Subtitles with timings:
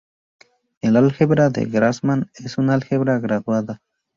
[0.81, 3.83] El álgebra de Grassmann es un álgebra graduada.